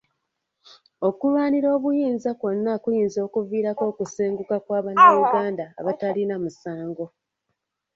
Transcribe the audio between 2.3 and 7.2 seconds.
kwonna kuyinza okuviirako okusenguka kwa bannayuganda abatalina musango.